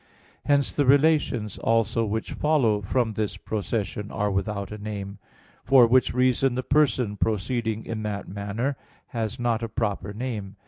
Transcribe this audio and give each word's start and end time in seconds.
Hence 0.47 0.75
the 0.75 0.87
relations 0.87 1.59
also 1.59 2.03
which 2.05 2.31
follow 2.33 2.81
from 2.81 3.13
this 3.13 3.37
procession 3.37 4.09
are 4.09 4.31
without 4.31 4.71
a 4.71 4.79
name 4.79 5.19
(Q. 5.67 5.67
28, 5.67 5.67
A. 5.67 5.67
4): 5.67 5.67
for 5.67 5.87
which 5.93 6.13
reason 6.15 6.55
the 6.55 6.63
Person 6.63 7.17
proceeding 7.17 7.85
in 7.85 8.01
that 8.01 8.27
manner 8.27 8.77
has 9.09 9.39
not 9.39 9.61
a 9.61 9.69
proper 9.69 10.11
name. 10.11 10.55